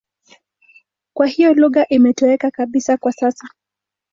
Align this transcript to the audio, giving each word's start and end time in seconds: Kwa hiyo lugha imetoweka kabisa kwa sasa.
Kwa 1.13 1.27
hiyo 1.27 1.53
lugha 1.53 1.87
imetoweka 1.87 2.51
kabisa 2.51 2.97
kwa 2.97 3.11
sasa. 3.11 3.49